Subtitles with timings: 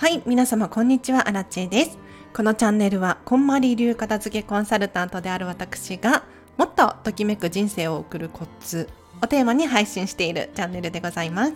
[0.00, 1.98] はい、皆様こんにちは、アラチェです。
[2.32, 6.24] このチャンネルは、こんまり流片付けコンサルタントである私が、
[6.56, 8.88] もっとときめく人生を送るコツ
[9.22, 11.52] をテーマに配信しているチャンネルでございます。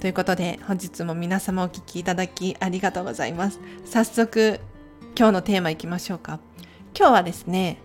[0.00, 3.58] ということで、本日も皆様お聴きいただきありがとうございます。
[3.86, 4.60] 早速、
[5.16, 6.40] 今日のテーマいきましょうか。
[6.94, 7.78] 今日はですね、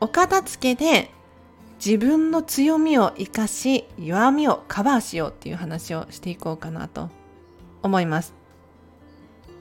[0.00, 1.10] お片付けで
[1.76, 7.10] 自分の強みを生かし弱みをカバーしようっていう話をしていこうかなと
[7.82, 8.39] 思います。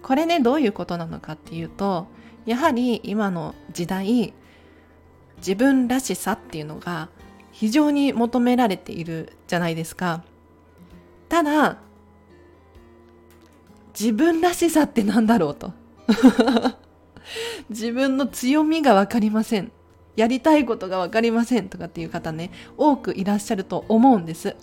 [0.01, 2.07] これねどういうことなのかっていうと
[2.45, 4.33] やはり今の時代
[5.37, 7.09] 自分らしさっていうのが
[7.51, 10.23] 非常に求められているじゃないですか。
[11.27, 11.77] ただ
[13.99, 15.73] 自分らしさって何だろうと。
[17.69, 19.71] 自分の強みが分かりません。
[20.15, 24.49] やりたいことが分かりませんとかっていう方ね多くいらっしゃると思うんです。
[24.49, 24.53] っ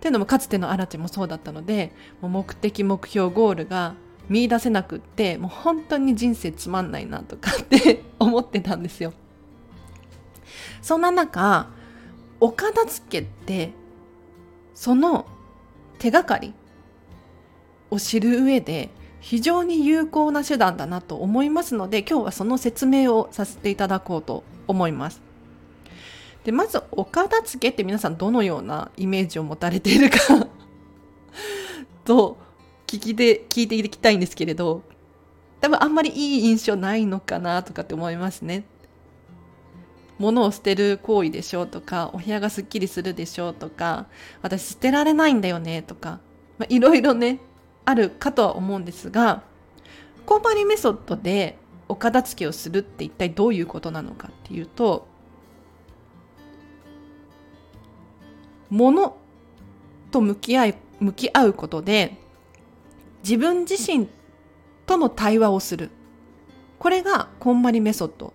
[0.00, 3.94] ていうのもかつてのアラチもそうだったのでもう目的目標ゴールが
[4.32, 9.12] 見出せなくってもう本当に人生つまんないなとかって 思ってたんですよ
[10.80, 11.68] そんな中
[12.40, 13.72] お片付けって
[14.74, 15.26] その
[15.98, 16.54] 手がかり
[17.90, 18.88] を知る上で
[19.20, 25.20] 非常に有効な手段だなと思いますので今日はその説明をさせていただこうと思います。
[26.44, 30.18] でまずお片付けって皆さんどのようなイメージを持たれているか
[32.04, 32.36] と
[32.92, 34.82] 聞きで聞いていきたいんですけれど
[35.62, 38.64] 多分あんまりいい印象ないのかなとかって思いますね。
[40.18, 44.06] 物を捨てる行為でしょうとかお部屋がすっきりするでしょうとか
[44.42, 46.20] 私捨てられないんだよねとか
[46.68, 47.40] いろいろね
[47.86, 49.42] あるかとは思うんですが
[50.26, 55.08] コーパリメソッドでお片付けをするって一体どういうことなのかっていうと
[58.70, 59.16] 物
[60.12, 62.21] と向き合い向き合うことで
[63.22, 64.08] 自分自身
[64.86, 65.90] との対話をする。
[66.78, 68.32] これがこんまりメソッド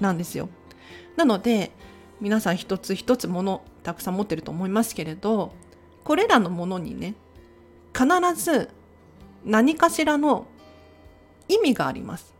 [0.00, 0.48] なんですよ。
[1.16, 1.72] なので
[2.20, 5.52] 皆さん一つ一つものたくさん持ってると思いますけれど
[6.04, 7.14] これらのものにね
[7.92, 8.06] 必
[8.40, 8.70] ず
[9.44, 10.46] 何かしらの
[11.48, 12.34] 意味があります。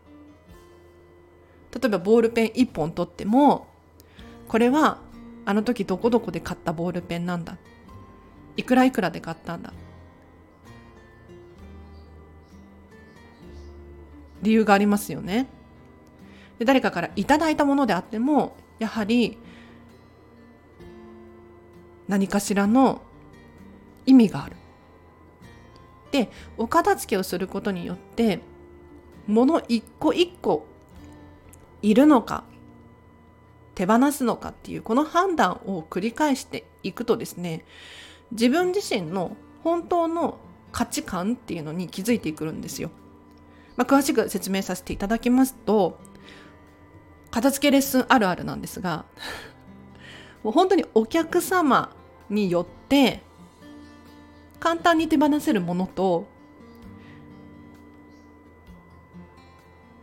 [1.73, 3.67] 例えばボールペン1本取っても
[4.47, 4.99] これは
[5.45, 7.57] あの時どこどこで買ったボールペンなんだ。
[8.55, 9.73] いくらいくらで買ったんだ。
[14.41, 15.47] 理由がありますよね
[16.59, 19.37] で誰かからいただいたものであってもやはり
[22.07, 23.01] 何かしらの
[24.05, 24.55] 意味がある
[26.11, 28.41] でお片付けをすることによって
[29.27, 30.65] 物一個一個
[31.81, 32.43] いるのか
[33.75, 37.63] 手放すのかっていうこの判断を繰り返していくとですね
[38.31, 40.39] 自分自身の本当の
[40.71, 42.91] 価値観っていうのに気づいてくるんですよ。
[43.79, 45.97] まあ、詳しく説明させていただきますと
[47.31, 49.05] 片付けレッスンあるあるなんですが
[50.43, 51.95] もう本当にお客様
[52.29, 53.21] によって
[54.59, 56.27] 簡単に手放せるものと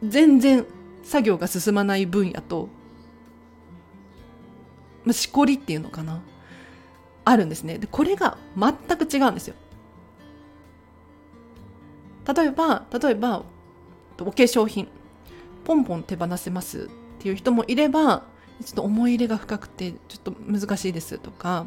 [0.03, 0.64] 全然
[1.03, 2.70] 作業が進まない分野と、
[5.04, 6.22] まあ、しこりっていうのかな
[7.26, 7.76] あるんですね。
[7.76, 9.54] でこれが全く違うんですよ。
[12.34, 13.44] 例えば例えば
[14.25, 14.88] お化粧品。
[15.66, 16.88] ポンポン手放せますっ
[17.19, 18.22] ていう人もいれば
[18.65, 21.66] ちょっと思い入れが深くてちょっと難しいですとか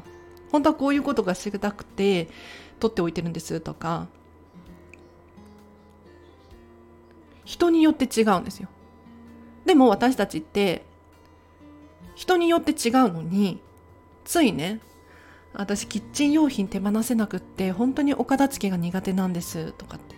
[0.53, 2.29] 本当はこういうことがしたくて
[2.79, 4.07] 取っておいてるんですとか。
[7.43, 8.69] 人によって違うんですよ。
[9.65, 10.85] でも私たちって
[12.15, 13.59] 人によって違うのに
[14.23, 14.79] ついね
[15.53, 20.15] 私キッチン用品手放せなくって本当にお片付けが苦手なんですとかって。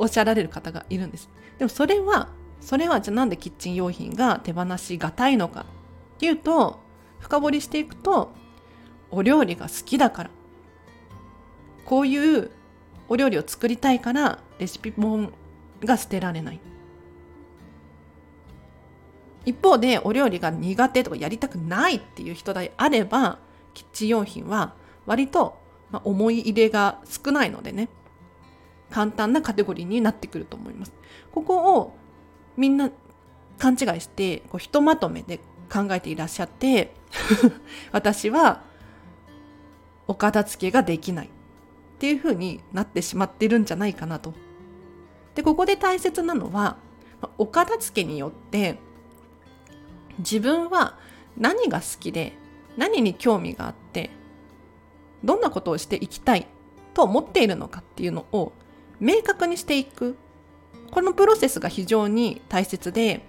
[0.00, 1.28] おっしゃられる方がいるんです。
[1.58, 2.28] でもそれは
[2.60, 5.66] それはじゃあなんでキッチン用品が手放しがたいのか
[6.16, 6.80] っていうと
[7.20, 8.32] 深掘りしていくと
[9.10, 10.30] お料理が好きだから。
[11.84, 12.50] こういう
[13.08, 15.32] お料理を作りたいからレシピ本
[15.84, 16.60] が捨てられない。
[19.44, 23.38] 一方でお料理が苦手とかやりたくないっていう人であれば
[23.74, 24.74] キッチン用品は
[25.06, 25.58] 割と、
[25.90, 27.88] ま思い入れが少ないのでね。
[28.90, 30.92] 簡単なカテゴリーになってくると思います
[31.32, 31.94] ここを
[32.56, 32.90] みんな
[33.58, 35.38] 勘違いしてこうひとまとめで
[35.72, 36.94] 考えていらっしゃって
[37.92, 38.62] 私は
[40.08, 41.30] お片付けができないっ
[41.98, 44.34] ていうふうになってしまってるんじゃないかなと。
[45.34, 46.78] でここで大切なのは
[47.38, 48.78] お片付けによって
[50.18, 50.98] 自分は
[51.36, 52.32] 何が好きで
[52.76, 54.10] 何に興味があって
[55.22, 56.46] どんなことをしていきたい
[56.94, 58.52] と思っているのかっていうのを
[59.00, 60.16] 明確にしていく。
[60.90, 63.24] このプロセスが非常に大切で、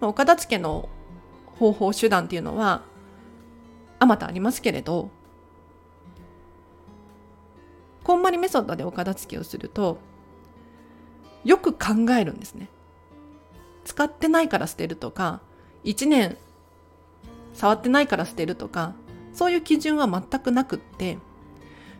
[0.00, 0.88] まあ、お片付けの
[1.58, 2.82] 方法手段っていうのは
[3.98, 5.10] あまたありますけれど
[8.04, 9.98] こんまりメソッドでお片付けをすると
[11.44, 12.68] よく考えるんですね。
[13.84, 15.40] 使ってないから捨てるとか
[15.84, 16.36] 1年
[17.54, 18.94] 触ってないから捨てるとか
[19.32, 21.18] そういう基準は全くなくって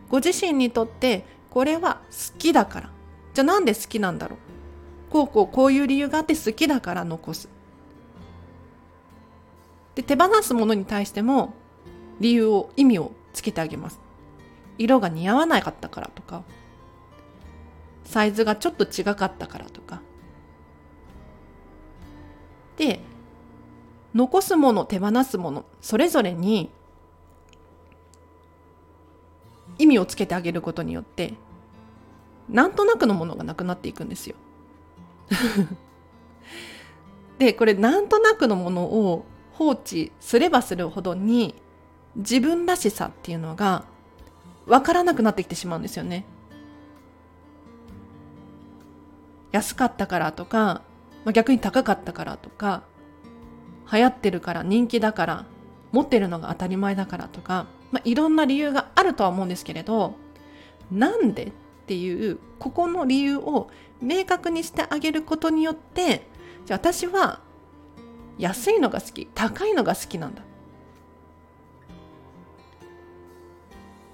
[0.09, 2.89] ご自身にとってこれは好きだから。
[3.33, 5.11] じゃあなんで好きなんだろう？
[5.11, 7.49] こうこうこういう理由があって好きだから残す。
[9.95, 11.53] で手放すものに対しても
[12.19, 13.99] 理由を意味をつけてあげます。
[14.77, 16.43] 色が似合わなかったからとか
[18.05, 20.01] サイズがちょっと違かったからとか。
[22.77, 23.01] で
[24.15, 26.71] 残すもの手放すものそれぞれに
[29.79, 31.33] 意味をつけてあげることによって
[32.47, 34.35] なんとなくのものがなくなっていくんですよ。
[37.39, 41.55] でこれなんとなくのものを放置すればするほどに
[42.15, 43.85] 自分らしさっていうのが
[44.65, 46.25] 分からなくなってきてしまうんですよね。
[49.51, 50.81] 安かったからとか、
[51.25, 52.83] まあ、逆に高かったからとか
[53.91, 55.45] 流行ってるから人気だから
[55.91, 60.15] 持ってるのが当たり前だからとか、まあ、いろんな理由があるとは思うんですけれど
[60.91, 61.51] なんでっ
[61.87, 63.69] ていうここの理由を
[64.01, 66.27] 明確にしてあげることによって
[66.65, 67.39] じゃあ私は
[68.37, 70.41] 安いのが好き高いのが好きなんだ。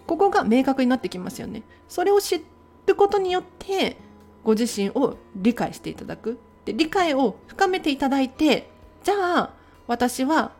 [0.06, 1.64] ここが明確になってきますよね。
[1.88, 2.44] それを知
[2.86, 3.98] ることによって
[4.44, 6.38] ご自身を理解していただく。
[6.66, 8.70] で理解を深めていただいて
[9.04, 9.54] じゃあ
[9.88, 10.52] 私は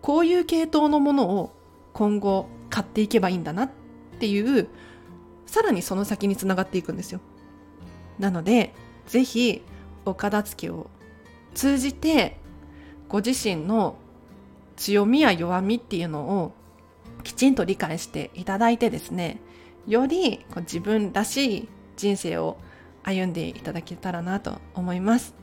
[0.00, 1.52] こういう系統のものを
[1.92, 3.70] 今後買っていけばいいんだなっ
[4.18, 4.68] ていう
[5.46, 7.20] さらにその先につながっていくんですよ。
[8.18, 8.74] なので
[9.06, 9.62] ぜひ
[10.04, 10.90] お片付けを
[11.54, 12.38] 通じて
[13.08, 13.96] ご自身の
[14.76, 16.52] 強みや弱みっていうのを
[17.24, 19.40] きちんと理解していただいてですね
[19.86, 22.58] より自分らしい人生を
[23.02, 25.34] 歩んでいただけたらなと思います。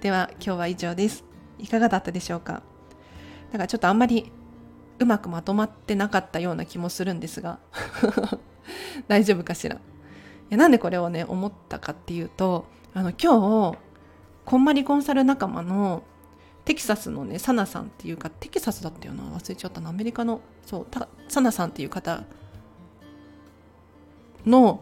[0.00, 1.24] では今日は以上です。
[1.58, 2.62] いかがだったでしょうか？
[3.50, 4.30] だからちょっとあんまり
[4.98, 7.58] うまくまとまってなかったような気もするんですが。
[9.08, 9.76] 大丈夫かしら？
[9.76, 9.78] い
[10.50, 13.78] やなんでこれをね思ったかっていうとあの今日
[14.44, 16.02] こんまりコンサル仲間の
[16.64, 19.22] テキサスのねサナさんっていうかテキサスだったよな？
[19.24, 19.90] 忘れちゃったな。
[19.90, 20.86] アメリカのそう
[21.28, 22.24] サナさんっていう方
[24.46, 24.80] の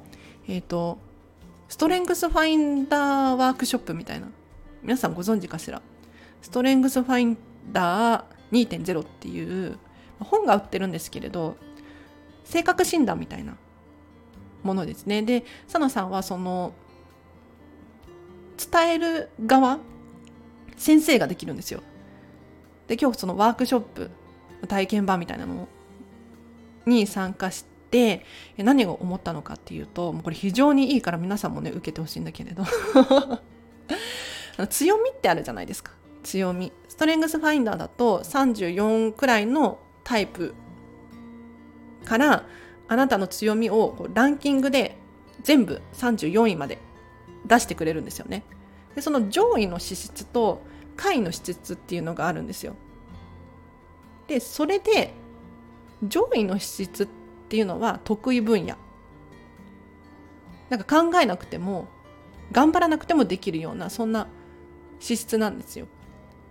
[0.48, 0.98] えっ、ー、と
[1.68, 4.28] ストレングスファインダーワークショップみたいな。
[4.82, 5.82] 皆さんご存知かしら？
[6.42, 7.38] ストレングスファイン
[7.72, 9.78] ダー2.0っていう
[10.20, 11.56] 本が売ってるんですけれど
[12.44, 13.56] 性格診断みたいな
[14.62, 15.22] ものですね。
[15.22, 16.72] で佐野さんはその
[18.56, 19.78] 伝える側
[20.76, 21.82] 先生ができるんですよ。
[22.88, 24.10] で今日そのワークショップ
[24.68, 25.68] 体験版みたいなの
[26.86, 28.24] に参加して
[28.56, 32.64] 何が思ったのかっていうともうこれ非常にいいから皆さんもね受けてほしいんだけれど。
[34.70, 35.92] 強みってあるじゃないですか。
[36.22, 36.72] 強み。
[36.88, 40.54] ストレングスファインダーだと34くらいのタイプ
[42.04, 42.46] から
[42.86, 44.96] あなたの強みをランキングで
[45.42, 46.78] 全部34位まで
[47.44, 48.44] 出してくれるんですよね。
[48.94, 50.62] でその上位の資質と
[50.96, 52.76] 下位の資質っていうのがあるんですよ。
[54.28, 55.12] でそれで
[56.04, 57.08] 上位の資質っ
[57.48, 58.76] ていうのは得意分野。
[60.70, 61.88] なんか考えなくても
[62.52, 64.28] 頑張らなくてもできるようなそんな
[65.00, 65.88] 資質なんですよ。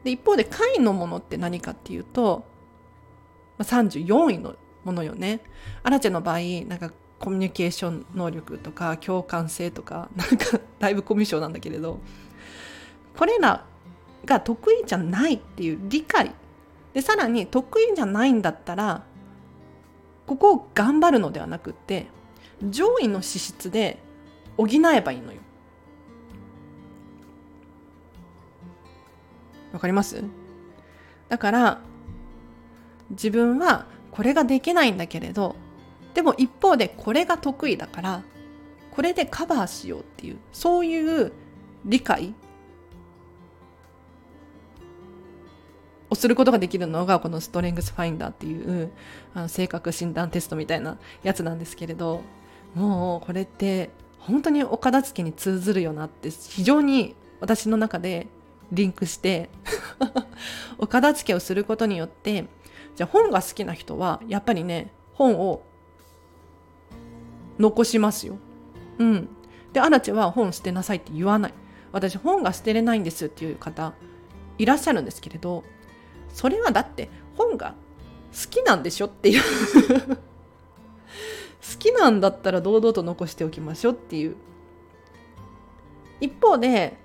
[0.04, 2.54] で一方で下位のものって何かっていうと、
[3.58, 5.42] まあ、34位のものよね。
[5.84, 12.00] アラチェの場合なんかコミュニケーション能力とか共感性とかなんか だいぶコミュ障なんだけれど
[13.18, 13.66] これら
[14.26, 16.34] が得意じゃないっていう理解
[16.94, 19.04] でさらに得意じゃないんだったら
[20.28, 22.08] ここを頑張るのではなくって
[22.68, 24.00] 上位の資質で
[24.58, 25.40] 補えばいいのよ。
[29.72, 30.24] わかります？
[31.28, 31.82] だから
[33.12, 35.56] 自分はこれができないんだけれど
[36.14, 38.24] でも一方でこれが得意だから
[38.92, 41.34] これでカバーしようっていうそういう
[41.84, 42.34] 理解
[46.10, 48.92] をすることができるのがこのストレングスファインダーっていう
[49.34, 52.22] あの性格診断テストみたいなやつなんですけれど
[52.74, 58.28] もうこれって本当にお片付けに通ずるよなって非常に私の中で
[58.72, 59.50] リンクして
[60.80, 62.46] お片付けをすることによって
[62.96, 65.64] じゃあ本が好きな人はやっぱりね本を
[67.60, 68.38] 残しますよ。
[69.00, 69.30] うん。
[69.74, 71.54] で、アラチェは本捨てなさいって言わない。
[71.92, 73.94] 私本が捨てれないんですっていう方
[74.58, 75.64] いらっしゃるんですけれど、
[76.34, 77.76] それはだって本が
[78.34, 79.42] 好きなんでしょっていう
[80.08, 84.36] 好きなんだったら堂々と残しておきましょうっていう。
[86.20, 86.98] 一方で、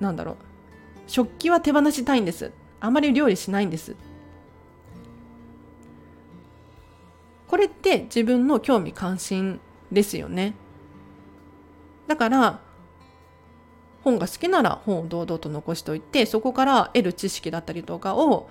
[0.00, 0.36] なんだろう。
[1.06, 2.52] 食器は手放したいんです。
[2.80, 3.96] あまり料理しないんです。
[7.48, 9.60] これって自分の興味関心
[9.92, 10.54] ですよね。
[12.06, 12.60] だから
[14.04, 18.48] 本が好きなら本を堂々と残しておいてそこから得る知識だったりとかを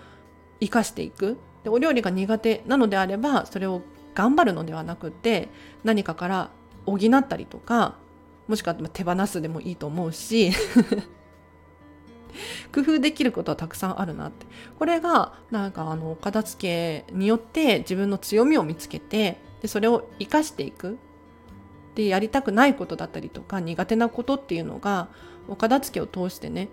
[0.60, 3.82] 生かしていくでお料理が苦手なのであればそれを
[4.14, 5.50] 頑張るのではなくて
[5.84, 6.50] 何かから
[6.86, 7.96] 補ったりとか
[8.48, 10.52] もしくは手放すでもいいと思うし
[12.74, 14.46] 工夫できることはたくさんあるなって
[14.78, 20.98] これがなんかあの片付けによって自分の強みを見つけてでそれを生かしていく
[21.96, 25.08] でやりたくないことだったりとか苦手なことっていうのが
[25.48, 26.70] お片付けを通してね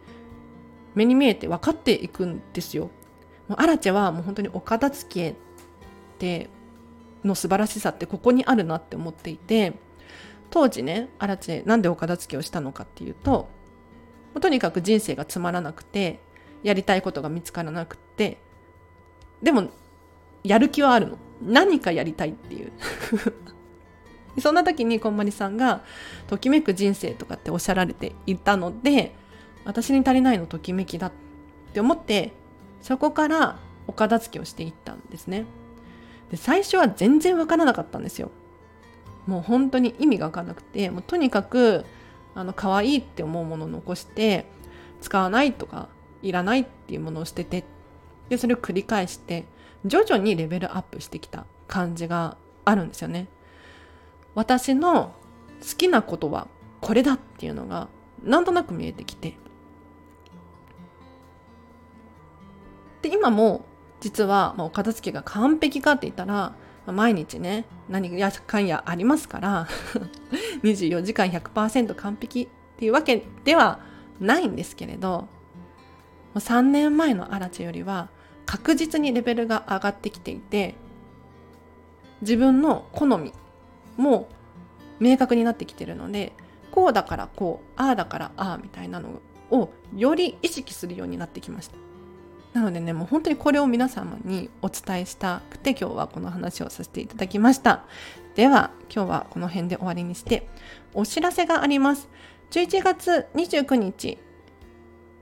[0.94, 2.90] 目に見えて分かっていくんですよ。
[3.48, 5.34] もうアラチェはもう本当にお片付けっ
[6.18, 6.48] て
[7.24, 9.74] の素晴らしさってここにあるなって思っていて
[10.50, 13.48] 当時ねアラチェなんでお片付けをしたのかっていうと
[14.40, 16.20] とにかく人生がつまらなくて
[16.62, 18.38] やりたいことが見つからなくて
[19.42, 19.68] でも
[20.44, 21.18] やる気はあるの。
[21.44, 22.72] 何かやりたいっていう。
[24.40, 25.82] そんな時にこんまりさんが
[26.26, 29.14] 「ときめく人生」とかっておっしゃられていたので
[29.66, 31.12] 私に足りないのときめきだっ
[31.74, 32.32] て思って
[32.80, 35.44] そこからお片付けをしていったんですね。
[36.30, 38.30] で最初は全然わからなかったんですよ。
[39.26, 41.84] もう本当に意味がわからなくてもうとにかく
[42.34, 44.46] あの可愛いって思うものを残して
[45.00, 45.88] 使わないとか
[46.22, 47.64] いらないっていうものを捨てて
[48.28, 49.44] でそれを繰り返して
[49.84, 53.28] 徐々にレベルアップしてきた感じがあるんですよね。
[54.34, 55.14] 私の
[55.60, 56.48] 好きなことは
[56.80, 57.88] これだっていうのが
[58.22, 59.36] なんとなく見えてきて
[63.02, 63.64] で今も
[64.00, 66.54] 実は、まあ、お片付けが完璧かって言ったら、
[66.86, 69.68] 毎日ね何やかんやありますから
[70.64, 73.80] 24時間100%完璧っていうわけでは
[74.20, 75.28] ないんですけれど
[76.34, 78.08] 3年前のアラチェよりは
[78.46, 80.74] 確実にレベルが上がってきていて
[82.22, 83.32] 自分の好み
[83.96, 84.28] も
[84.98, 86.32] 明確になってきてるので
[86.70, 89.20] こうだからこうああだからああみたいなの
[89.50, 91.76] をより意識するようになってきました。
[92.52, 97.84] なのでねもう本当にこれを皆様にお伝えしたくて今日はこの話をさせていただきました。
[98.34, 100.48] では今日はこの辺で終わりにして
[100.94, 102.08] お知らせがあります。
[102.50, 104.18] 11月29日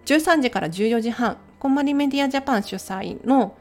[0.06, 3.56] 13時から14時半こんまりメディアジャパン主催の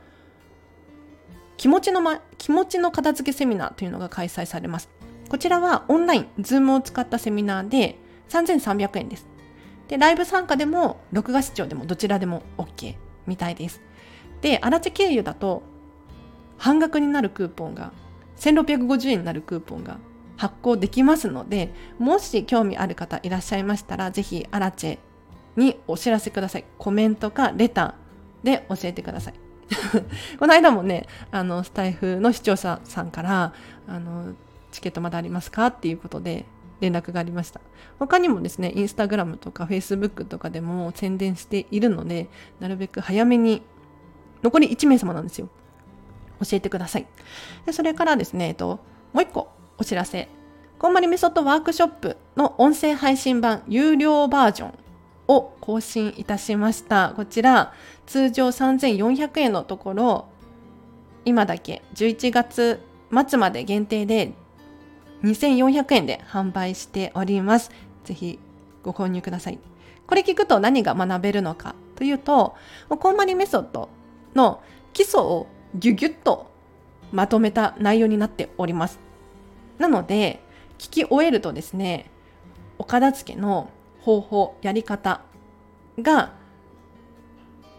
[1.57, 4.89] 気持ちの、ま、気持ちの片付けセミナーというのが開催されます。
[5.27, 7.97] こちらはオンライン、ズームを使ったセミナーで
[8.29, 9.27] 3300円です。
[9.89, 13.81] で、ライブ参加でも、録画視聴でもどちらでも OK みたいです。
[14.41, 15.63] で、アラチ経由だと、
[16.57, 17.93] 半額になるクーポンが、
[18.37, 19.97] 1650円になるクーポンが
[20.37, 24.97] 発行できますので、もし興味ある方いらっしゃいましたら、ぜひアラチェ
[25.55, 26.65] にお知らせください。
[26.77, 29.33] コメントかレターで教えてください。
[30.39, 33.53] この間もね、あの、スタイフの視聴者さんから、
[33.87, 34.33] あの、
[34.71, 35.67] チケットまだありますか？
[35.67, 36.45] っていうことで
[36.79, 37.61] 連絡がありました。
[37.99, 43.61] 他にもですね、インスタグラムとかフェイスブックとかでも宣伝しているので、なるべく早めに、
[44.41, 45.49] 残り1名様なんですよ。
[46.41, 47.07] 教えてください。
[47.65, 48.79] でそれからですね、えっと、
[49.13, 50.29] もう一個お知らせ。
[50.77, 54.73] こんまりメソッドワークショップの音声配信版有料バージョン
[55.27, 57.13] を更新いたしました。
[57.15, 57.73] こちら、
[58.05, 60.25] 通常3400円のところ、
[61.25, 62.81] 今だけ11月
[63.27, 64.33] 末まで限定で
[65.23, 67.71] 2400円で販売しております。
[68.03, 68.39] ぜひ
[68.83, 69.59] ご購入ください。
[70.07, 72.55] これ聞くと何が学べるのかというと、
[72.87, 73.89] コンマリメソッド
[74.33, 74.61] の
[74.93, 76.49] 基礎をギュギュッと
[77.11, 78.99] まとめた内容になっております。
[79.77, 80.41] なので、
[80.77, 82.09] 聞き終えるとですね、
[82.77, 83.69] お片付けの
[84.01, 85.21] 方法、やり方
[86.01, 86.33] が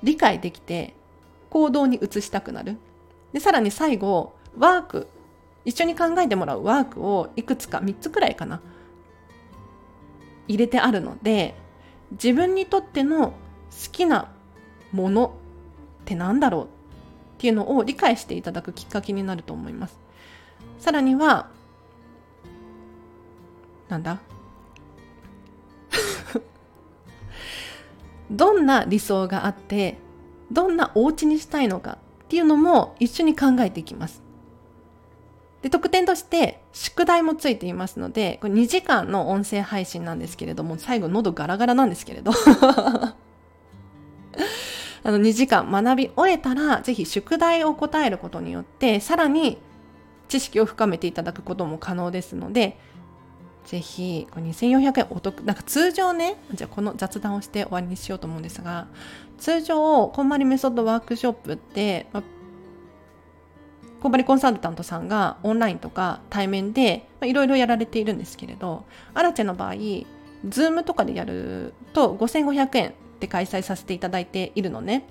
[0.02, 0.94] 理解できて
[1.48, 2.76] 行動に移したくなる。
[3.32, 5.08] で、さらに最後、ワーク
[5.64, 8.60] 一緒に考えてもらうワークをいくつか3つくらいかな。
[10.48, 11.54] 入れてあるので
[12.12, 13.34] 自分にとっての好
[13.92, 14.32] きな
[14.90, 15.34] もの
[16.02, 16.66] って何だろうっ
[17.38, 19.98] ていうのを理解していただくきっかけになると思います。
[20.78, 21.50] さらには
[23.88, 24.20] なんだ？
[28.30, 29.98] どんな理想があって
[30.50, 34.22] どんなお家にしたいのかっていうのも一緒に考えていきます
[35.62, 42.32] で特典として宿題もついていますのでこれ2時間の音声配信なんですけれども最後喉ガラガラなんですけれど。
[45.02, 49.56] あの2時間学び終えたらぜひ宿題を答えることによってさらに
[50.28, 52.78] 知識を深めていただくことも可能ですので
[53.64, 58.88] ぜひ2400円お得なんか通常ねじゃあこの雑談をして終わりにしようと思うんですが
[59.38, 62.06] 通常こんまりメソッドワークショップって、
[64.00, 69.74] こんまりコンサルタントさんがオンラインとか対面でいろいろやられているんですけれど、アラチェの場合、
[70.48, 75.04] Zoomとかでやると5500円で開催させていただいているのね。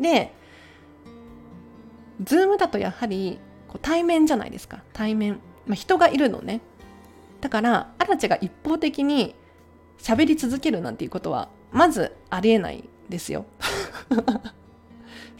[0.00, 0.34] で、
[2.24, 3.38] Zoomだとやはり
[3.68, 4.82] こう対面じゃないですか。
[4.92, 5.40] 対面。
[5.66, 6.60] まあ、人がいるのね。
[7.40, 9.34] だから、アラチェが一方的に
[9.98, 13.46] 喋り続けるなんていうことは、まずありえないですよ。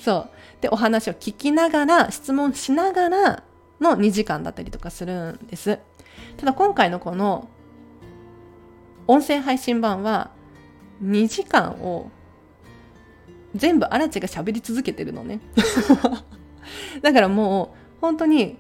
[0.00, 0.30] そう。
[0.60, 3.42] で、お話を聞きながら、質問しながら
[3.80, 5.78] の2時間だったりとかするんです。
[6.36, 7.48] ただ今回のこの
[9.06, 10.30] 音声配信版は
[11.02, 12.10] 2時間を
[13.54, 15.40] 全部荒地が喋り続けてるのね。
[17.02, 18.56] だからもう本当に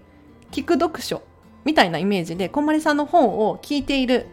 [0.50, 1.22] 聞く読書
[1.64, 4.26] みたいなイメージでこんまりさんの本を聞いている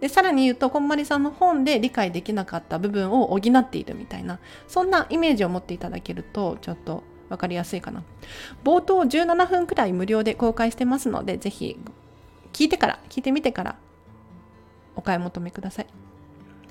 [0.00, 8.02] でさらに言うとこんまりさんの本で理解できなかった部分を補っているみたいなそんなイメージを持っていただけるとちょっと分かりやすいかな
[8.64, 11.78] 冒頭17分くらい無料で公開してますのでぜひ
[12.52, 13.76] 聞いてから聞いてみてから
[14.96, 15.86] お買い求めください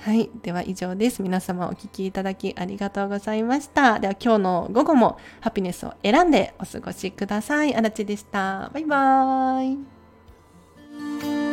[0.01, 0.29] はい。
[0.43, 1.21] では以上です。
[1.21, 3.99] 皆様お聴きいただきありがとうございました。
[3.99, 7.75] では今日の午後もハピネスを選んでお過ごしください。
[7.75, 8.71] あらちでした。
[8.73, 9.73] バイバー
[11.45, 11.48] イ。